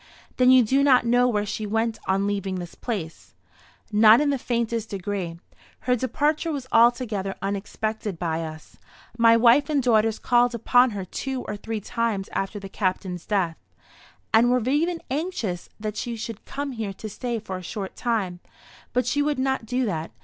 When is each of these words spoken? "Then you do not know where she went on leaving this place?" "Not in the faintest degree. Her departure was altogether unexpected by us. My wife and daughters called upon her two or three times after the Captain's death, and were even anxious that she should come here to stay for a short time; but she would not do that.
"Then 0.37 0.49
you 0.49 0.63
do 0.63 0.81
not 0.83 1.05
know 1.05 1.27
where 1.27 1.45
she 1.45 1.67
went 1.67 1.99
on 2.07 2.25
leaving 2.25 2.55
this 2.55 2.73
place?" 2.73 3.35
"Not 3.91 4.19
in 4.19 4.31
the 4.31 4.39
faintest 4.39 4.89
degree. 4.89 5.39
Her 5.81 5.95
departure 5.95 6.51
was 6.51 6.65
altogether 6.71 7.35
unexpected 7.39 8.17
by 8.17 8.43
us. 8.43 8.77
My 9.15 9.37
wife 9.37 9.69
and 9.69 9.83
daughters 9.83 10.17
called 10.17 10.55
upon 10.55 10.89
her 10.97 11.05
two 11.05 11.43
or 11.43 11.55
three 11.55 11.81
times 11.81 12.29
after 12.33 12.59
the 12.59 12.67
Captain's 12.67 13.27
death, 13.27 13.57
and 14.33 14.49
were 14.49 14.67
even 14.67 15.03
anxious 15.11 15.69
that 15.79 15.97
she 15.97 16.15
should 16.15 16.45
come 16.45 16.71
here 16.71 16.93
to 16.93 17.07
stay 17.07 17.37
for 17.37 17.57
a 17.57 17.61
short 17.61 17.95
time; 17.95 18.39
but 18.93 19.05
she 19.05 19.21
would 19.21 19.37
not 19.37 19.67
do 19.67 19.85
that. 19.85 20.09